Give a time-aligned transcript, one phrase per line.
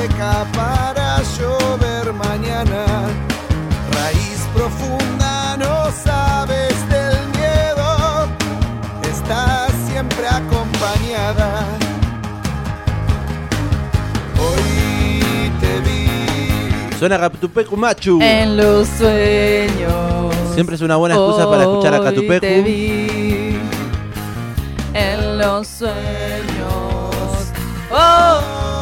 [0.00, 2.84] seca para llover mañana.
[3.92, 8.28] Raíz profunda, no sabes del miedo,
[9.02, 11.64] estás siempre acompañada.
[14.38, 16.98] Hoy te vi.
[16.98, 18.18] Suena Catupecu Machu.
[18.22, 20.34] En los sueños.
[20.54, 22.64] Siempre es una buena excusa para escuchar a Hoy te Catupecu.
[22.64, 23.58] vi
[24.94, 25.94] en los sueños.
[27.92, 28.79] Oh,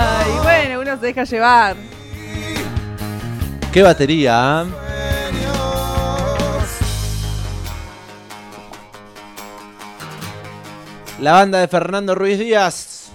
[0.00, 1.76] ay, bueno, uno se deja llevar.
[3.72, 4.66] Qué batería, ¿ah?
[11.20, 13.12] La banda de Fernando Ruiz Díaz.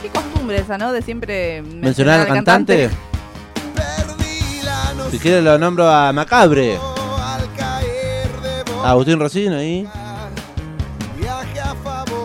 [0.00, 0.92] Qué costumbre esa, ¿no?
[0.92, 2.90] De siempre Mencionar al cantante.
[5.10, 6.78] Si quiere lo nombro a Macabre.
[8.82, 9.86] A Agustín Rocino ahí.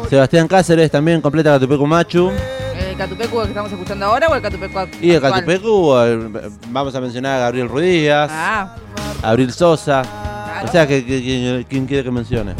[0.10, 2.32] Sebastián Cáceres también completa Catupecu Machu.
[2.78, 5.04] ¿El Catupecu que estamos escuchando ahora o el Catupecu actual?
[5.04, 6.30] Y el Catupecu, eh,
[6.70, 8.76] vamos a mencionar a Gabriel Ruiz Díaz, Ah,
[9.24, 10.02] a Abril Sosa.
[10.04, 10.68] claro.
[10.68, 12.54] O sea, que, que- que- ¿quién quiere que mencione?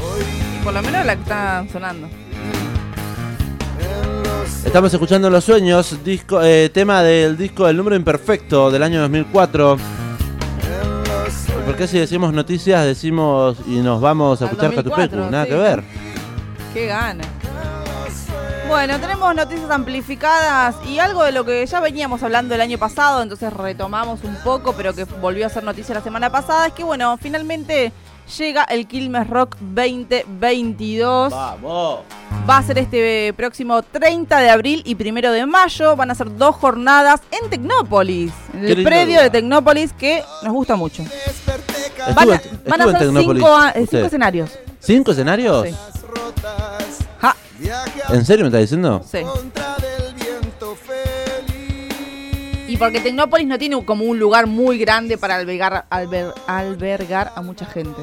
[0.60, 2.08] Y por lo menos la que está sonando.
[4.66, 9.78] Estamos escuchando Los Sueños, disco, eh, tema del disco El Número Imperfecto del año 2004.
[11.66, 15.32] ¿Por qué si decimos noticias decimos y nos vamos a Al escuchar 2004, Catupecu?
[15.32, 15.50] Nada sí.
[15.52, 15.84] que ver.
[16.74, 17.24] Qué gana.
[18.68, 23.22] Bueno, tenemos noticias amplificadas y algo de lo que ya veníamos hablando el año pasado,
[23.22, 26.84] entonces retomamos un poco, pero que volvió a ser noticia la semana pasada, es que
[26.84, 27.92] bueno, finalmente
[28.38, 31.32] llega el Quilmes Rock 2022.
[31.32, 32.00] Vamos.
[32.50, 35.96] Va a ser este próximo 30 de abril y primero de mayo.
[35.96, 40.76] Van a ser dos jornadas en Tecnópolis, en el predio de Tecnópolis que nos gusta
[40.76, 41.04] mucho.
[41.04, 43.12] Estuve, Van a, van ser
[43.88, 44.52] cinco escenarios.
[44.80, 45.68] ¿Cinco escenarios?
[45.68, 45.76] Sí.
[47.20, 47.36] Ja,
[48.10, 49.02] ¿En serio me está diciendo?
[49.10, 49.20] sí.
[52.68, 57.42] Y porque Tecnópolis no tiene como un lugar muy grande para albergar, alber- albergar a
[57.42, 58.02] mucha gente.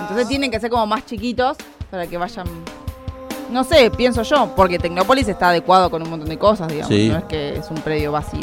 [0.00, 1.56] Entonces tienen que ser como más chiquitos
[1.90, 2.46] para que vayan.
[3.50, 6.88] No sé, pienso yo, porque Tecnópolis está adecuado con un montón de cosas, digamos.
[6.88, 7.08] Sí.
[7.10, 8.40] No es que es un predio vacío.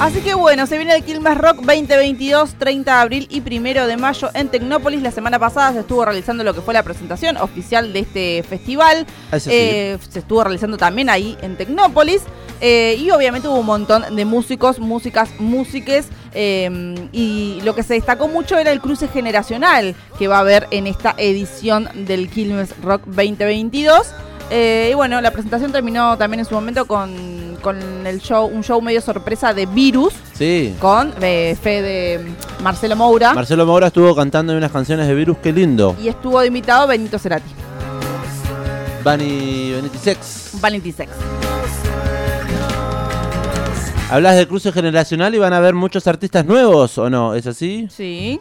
[0.00, 3.98] Así que bueno, se viene el Quilmes Rock 2022, 30 de abril y 1 de
[3.98, 5.02] mayo en Tecnópolis.
[5.02, 9.06] La semana pasada se estuvo realizando lo que fue la presentación oficial de este festival.
[9.30, 9.36] Ah.
[9.46, 12.22] Eh, se estuvo realizando también ahí en Tecnópolis.
[12.62, 16.06] eh, y obviamente hubo un montón de músicos, músicas, músiques.
[16.32, 20.66] eh, y lo que se destacó mucho era el cruce generacional que va a haber
[20.70, 24.06] en esta edición del Quilmes Rock 2022.
[24.50, 28.64] Eh, y bueno, la presentación terminó también en su momento con, con el show, un
[28.64, 30.74] show medio sorpresa de Virus, Sí.
[30.80, 32.20] con eh, fe de
[32.62, 33.32] Marcelo Moura.
[33.32, 35.94] Marcelo Maura estuvo cantando unas canciones de Virus, qué lindo.
[36.02, 37.50] y estuvo de invitado Benito Cerati,
[39.04, 40.60] Bani Benitisex.
[40.60, 41.10] Valentí Sex.
[44.10, 47.34] Hablas de cruce generacional y van a haber muchos artistas nuevos, ¿o no?
[47.36, 47.86] ¿Es así?
[47.88, 48.40] Sí.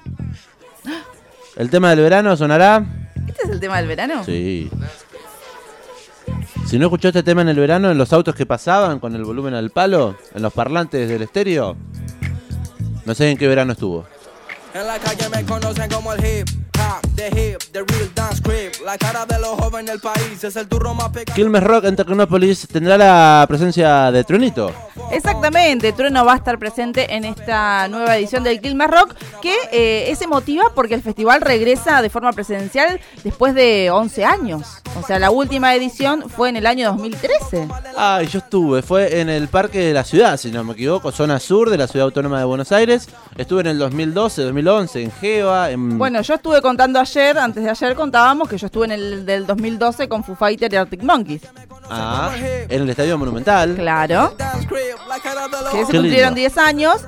[1.56, 2.84] ¿El tema del verano sonará?
[3.28, 4.24] ¿Este es el tema del verano?
[4.26, 4.68] Sí.
[6.70, 9.24] Si no escuchó este tema en el verano, en los autos que pasaban con el
[9.24, 11.76] volumen al palo, en los parlantes del estéreo,
[13.06, 14.06] no sé en qué verano estuvo.
[14.76, 16.48] En la calle me conocen como el hip
[17.16, 17.89] the hip.
[18.90, 21.36] La cara de los jóvenes del país es el turro más pequeño.
[21.36, 24.72] Quilmes Rock en Tecnópolis tendrá la presencia de Tronito.
[25.12, 29.14] Exactamente, Trueno va a estar presente en esta nueva edición del Quilmes Rock,
[29.44, 34.82] que eh, es emotiva porque el festival regresa de forma presencial después de 11 años.
[35.00, 37.68] O sea, la última edición fue en el año 2013.
[37.96, 41.40] Ay, yo estuve, fue en el Parque de la Ciudad, si no me equivoco, zona
[41.40, 43.08] sur de la Ciudad Autónoma de Buenos Aires.
[43.38, 46.00] Estuve en el 2012, 2011, en Geva, en...
[46.00, 49.46] Bueno, yo estuve contando ayer, antes de ayer contábamos que yo estuve en el del
[49.46, 51.42] 2012 con Foo Fighter y Arctic Monkeys.
[51.90, 53.76] Ah, en el Estadio Monumental.
[53.76, 54.36] Claro.
[54.38, 56.36] Que se Qué cumplieron lindo.
[56.36, 57.02] 10 años.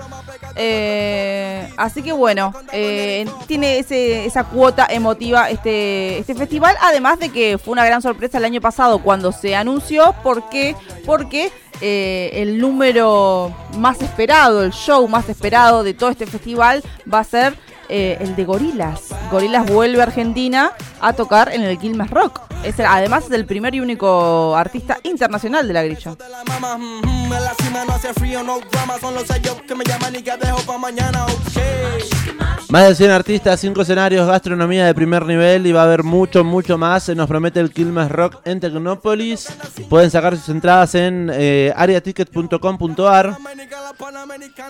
[0.56, 7.29] Eh, así que bueno, eh, tiene ese, esa cuota emotiva este, este festival, además de
[7.29, 10.75] que fue una gran sorpresa el año pasado cuando se anunció, ¿por qué?
[11.06, 17.19] Porque eh, el número más esperado, el show más esperado de todo este festival va
[17.19, 17.56] a ser
[17.91, 19.09] eh, el de Gorilas.
[19.29, 20.71] Gorilas vuelve a Argentina
[21.01, 22.39] a tocar en el Quilmes Rock.
[22.63, 26.15] Es además es el primer y único artista internacional de la grilla.
[32.71, 36.45] Más de 100 artistas, 5 escenarios, gastronomía de primer nivel y va a haber mucho,
[36.45, 37.03] mucho más.
[37.03, 39.50] Se nos promete el Quilmes Rock en Tecnópolis.
[39.89, 43.38] Pueden sacar sus entradas en eh, areaticket.com.ar.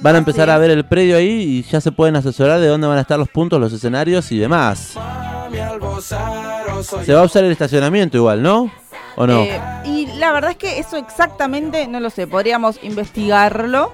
[0.01, 2.87] Van a empezar a ver el predio ahí y ya se pueden asesorar de dónde
[2.87, 4.97] van a estar los puntos, los escenarios y demás.
[7.05, 8.71] Se va a usar el estacionamiento igual, ¿no?
[9.15, 9.43] ¿O no?
[9.43, 13.93] Eh, y la verdad es que eso exactamente no lo sé, podríamos investigarlo.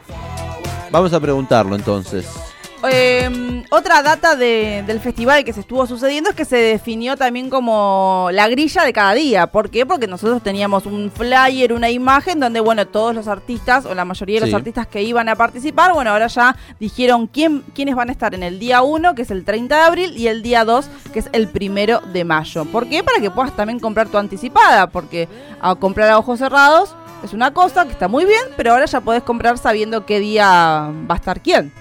[0.91, 2.46] Vamos a preguntarlo entonces.
[2.91, 7.49] Eh, otra data de- del festival que se estuvo sucediendo es que se definió también
[7.49, 9.47] como la grilla de cada día.
[9.47, 9.85] ¿Por qué?
[9.85, 14.35] Porque nosotros teníamos un flyer, una imagen donde, bueno, todos los artistas o la mayoría
[14.35, 14.55] de los Sí.
[14.55, 18.43] artistas que iban a participar, bueno, ahora ya dijeron quién, quiénes van a estar en
[18.43, 21.29] el día 1, que es el 30 de abril, y el día 2, que es
[21.31, 22.65] el primero de mayo.
[22.65, 23.03] ¿Por qué?
[23.03, 25.27] Para que puedas también comprar tu anticipada, porque
[25.59, 29.01] a comprar a ojos cerrados es una cosa que está muy bien, pero ahora ya
[29.01, 31.73] podés comprar sabiendo qué día va a estar quién.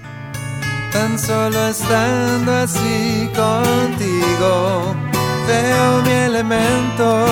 [0.97, 4.95] Tan solo estando así contigo,
[5.47, 7.27] veo mi elemento,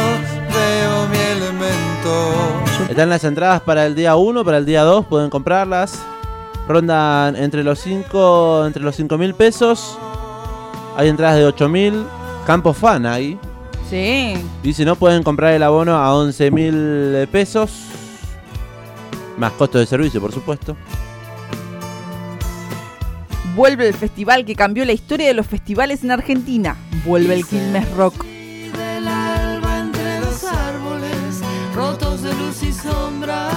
[0.52, 2.90] veo mi elemento.
[2.90, 5.98] Están las entradas para el día 1, para el día 2, pueden comprarlas.
[6.68, 9.98] Rondan entre los 5 entre los 5 mil pesos.
[10.94, 12.04] Hay entradas de 8 mil.
[12.46, 13.38] Campo fan ahí.
[13.88, 14.34] Sí.
[14.62, 17.70] Y si no, pueden comprar el abono a 11 mil pesos.
[19.38, 20.76] Más costo de servicio, por supuesto.
[23.54, 26.76] Vuelve el festival que cambió la historia de los festivales en Argentina.
[27.04, 28.24] Vuelve el Quilmes Rock.
[28.24, 31.40] del alba entre los árboles,
[31.74, 33.48] rotos de luz y sombra,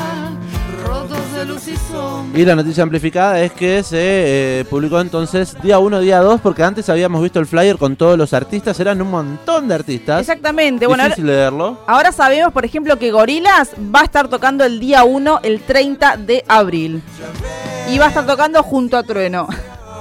[0.86, 2.40] rotos de luz y sombra.
[2.40, 6.62] Y la noticia amplificada es que se eh, publicó entonces día 1, día 2, porque
[6.62, 10.22] antes habíamos visto el flyer con todos los artistas, eran un montón de artistas.
[10.22, 10.86] Exactamente.
[10.86, 11.80] Bueno, ahora, Difícil leerlo.
[11.88, 16.18] ahora sabemos, por ejemplo, que Gorilas va a estar tocando el día 1, el 30
[16.18, 17.02] de abril.
[17.90, 19.48] Y va a estar tocando junto a Trueno.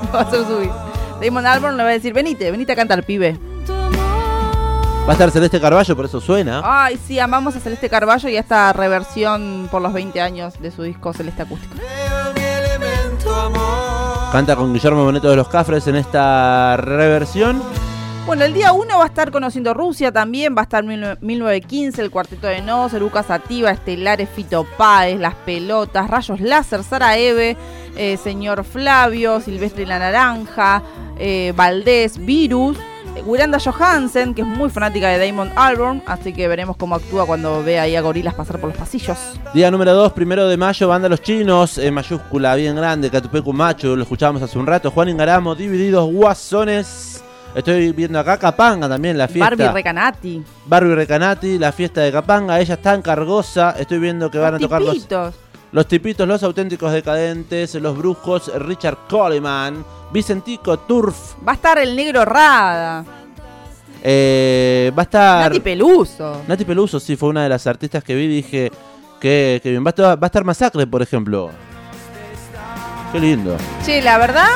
[0.14, 0.70] va a subir.
[1.20, 3.38] Damon Albarn le va a decir, venite, venite a cantar, pibe.
[5.06, 6.62] Va a estar Celeste Carballo, por eso suena.
[6.64, 10.72] Ay, sí, amamos a Celeste Carballo y a esta reversión por los 20 años de
[10.72, 11.76] su disco Celeste Acústico.
[14.32, 17.62] Canta con Guillermo Boneto de los Cafres en esta reversión.
[18.26, 22.02] Bueno, el día 1 va a estar conociendo Rusia también, va a estar 19- 1915,
[22.02, 27.56] el Cuarteto de Nos, Lucas Sativa, Estelares, Fito Páez, Las Pelotas, Rayos Láser, Sara Eve,
[27.96, 30.82] eh, Señor Flavio, Silvestre y la Naranja,
[31.20, 32.76] eh, Valdés, Virus,
[33.24, 37.62] Miranda Johansen, que es muy fanática de Damon Albarn, así que veremos cómo actúa cuando
[37.62, 39.16] ve ahí a gorilas pasar por los pasillos.
[39.54, 43.94] Día número 2, primero de mayo, Banda Los Chinos, en mayúscula, bien grande, Catupecu Macho,
[43.94, 47.22] lo escuchábamos hace un rato, Juan Ingaramo, Divididos Guasones.
[47.54, 49.48] Estoy viendo acá Capanga también, la fiesta.
[49.48, 54.38] Barbie Recanati, Barbie Recanati, la fiesta de Capanga, ella está en Cargosa, estoy viendo que
[54.38, 55.34] van a tocar los, tipitos.
[55.72, 61.96] los tipitos, los auténticos decadentes, los brujos, Richard Coleman, Vicentico Turf, Va a estar el
[61.96, 63.04] Negro Rada,
[64.02, 65.40] eh, va a estar...
[65.44, 66.42] Nati Peluso.
[66.46, 68.70] Nati Peluso, sí, fue una de las artistas que vi y dije
[69.20, 69.84] que, que bien.
[69.84, 71.50] Va a, estar, va a estar Masacre, por ejemplo.
[73.12, 73.56] Qué lindo.
[73.84, 74.48] Che, la verdad,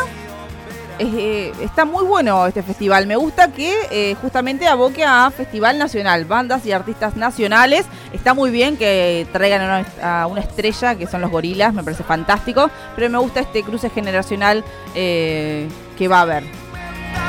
[1.00, 3.06] eh, está muy bueno este festival.
[3.06, 7.86] Me gusta que eh, justamente aboque a festival nacional, bandas y artistas nacionales.
[8.12, 9.64] Está muy bien que traigan a
[10.00, 12.70] una, a una estrella, que son los gorilas, me parece fantástico.
[12.94, 14.62] Pero me gusta este cruce generacional
[14.94, 16.44] eh, que va a haber.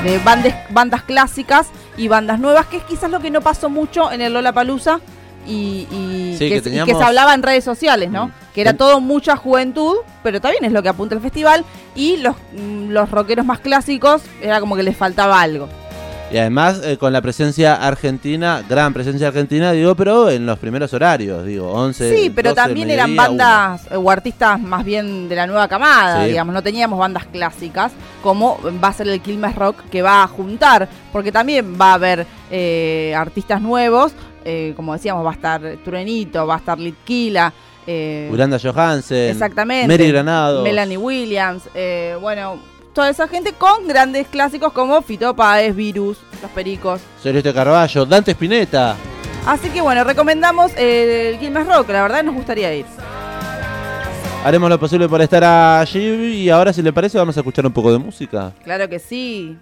[0.03, 1.67] De bandes, bandas clásicas
[1.97, 4.99] y bandas nuevas, que es quizás lo que no pasó mucho en el Lola Palusa.
[5.47, 8.27] Y, y Sí, que, que y que teníamos- se hablaba en redes sociales, ¿no?
[8.27, 8.31] Mm.
[8.53, 11.63] Que era todo mucha juventud, pero también es lo que apunta el festival.
[11.95, 15.69] Y los, mm, los rockeros más clásicos era como que les faltaba algo.
[16.33, 20.93] Y además eh, con la presencia argentina, gran presencia argentina, digo, pero en los primeros
[20.93, 22.15] horarios, digo, 11.
[22.15, 26.23] Sí, pero 12, también eran bandas eh, o artistas más bien de la nueva camada,
[26.23, 26.29] Sí.
[26.29, 27.91] digamos, no teníamos bandas clásicas,
[28.23, 31.93] como va a ser el Quilmes Rock que va a juntar, porque también va a
[31.95, 34.13] haber eh, artistas nuevos,
[34.45, 37.51] eh, como decíamos, va a estar Truenito, va a estar Litquila,
[37.87, 38.29] eh.
[38.31, 39.31] Uranda Johansen.
[39.31, 40.63] exactamente, Mary Granado.
[40.63, 42.59] Melanie Williams, eh, bueno,
[42.93, 47.01] toda esa gente con grandes clásicos como Fito Páez, Virus, Los Pericos.
[47.21, 48.05] Celeste Carballo.
[48.05, 48.95] Dante Spinetta.
[49.45, 52.85] Así que bueno, recomendamos eh, el Quilmes Rock, la verdad nos gustaría ir.
[54.43, 55.99] Haremos lo posible por estar allí.
[55.99, 58.51] Y ahora, si le parece, vamos a escuchar un poco de música.
[58.63, 59.55] Claro que sí.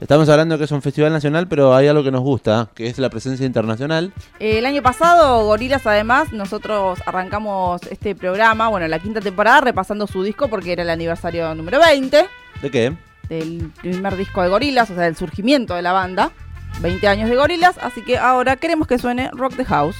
[0.00, 2.98] Estamos hablando que es un festival nacional, pero hay algo que nos gusta, que es
[2.98, 4.12] la presencia internacional.
[4.38, 10.06] Eh, El año pasado, Gorilas, además, nosotros arrancamos este programa, bueno, la quinta temporada, repasando
[10.06, 12.26] su disco porque era el aniversario número 20
[12.60, 12.92] ¿De qué?
[13.28, 16.32] del primer disco de Gorilas, o sea, del surgimiento de la banda.
[16.80, 19.96] 20 años de Gorilas, así que ahora queremos que suene Rock the House.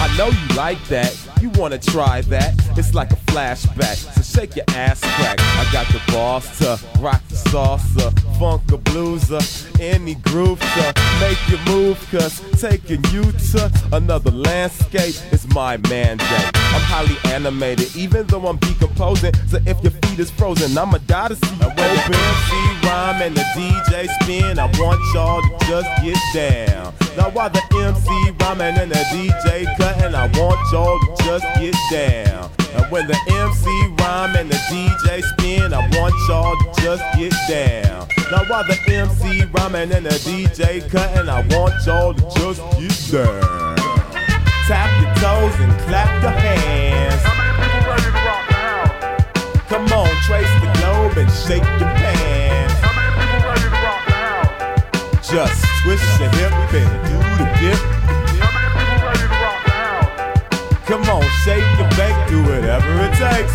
[0.00, 1.12] I know you like that.
[1.40, 2.54] You wanna try that?
[2.76, 3.98] It's like a flashback.
[4.38, 5.40] Shake your ass crack.
[5.40, 9.42] I got the boss to rock the salsa, funk a blueser,
[9.80, 11.98] any groove to make you move.
[12.12, 16.30] Cause taking you to another landscape is my mandate.
[16.54, 19.34] I'm highly animated, even though I'm decomposing.
[19.48, 21.84] So if your feet is frozen, I'ma die to see you open.
[22.14, 24.60] MC rhyme and the DJ spin.
[24.60, 26.94] I want y'all to just get down.
[27.16, 31.74] Now while the MC rhyming and the DJ cutting, I want y'all to just get
[31.90, 32.57] down.
[32.74, 33.66] And when the MC
[34.02, 38.08] rhyme and the DJ spin, I want y'all to just get down.
[38.30, 43.24] Now while the MC rhyming and the DJ cutting, I want y'all to just get
[43.24, 43.76] down.
[44.66, 47.22] Tap your toes and clap your hands.
[49.68, 52.74] Come on, trace the globe and shake your pants.
[55.30, 56.47] Just twist your hip
[63.18, 63.52] takes.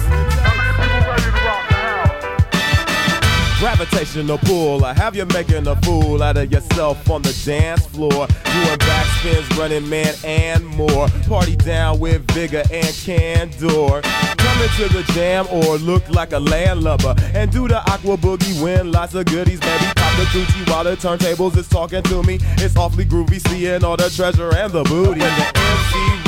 [3.60, 8.10] Gravitational pull, I have you making a fool out of yourself on the dance floor.
[8.10, 11.08] Doing backspins, running man, and more.
[11.30, 14.02] Party down with vigor and candor.
[14.02, 17.16] Coming to the jam or look like a landlubber.
[17.34, 19.86] And do the aqua boogie, win lots of goodies, baby.
[19.96, 22.40] Pop the Gucci while the turntables is talking to me.
[22.58, 25.22] It's awfully groovy, seeing all the treasure and the booty.
[25.22, 26.23] When the MC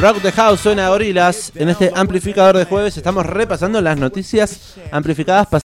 [0.00, 1.50] Rock the House suena a gorilas.
[1.56, 5.48] En este amplificador de jueves estamos repasando las noticias amplificadas